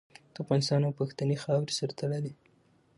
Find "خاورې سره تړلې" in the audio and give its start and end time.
1.43-2.33